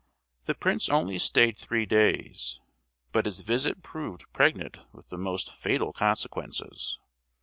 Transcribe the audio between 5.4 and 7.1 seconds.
fatal consequences.